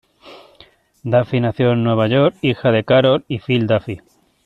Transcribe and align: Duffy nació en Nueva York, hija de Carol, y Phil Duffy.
Duffy 1.03 1.39
nació 1.41 1.73
en 1.73 1.83
Nueva 1.83 2.07
York, 2.07 2.35
hija 2.41 2.71
de 2.71 2.83
Carol, 2.83 3.23
y 3.27 3.37
Phil 3.37 3.67
Duffy. 3.67 4.01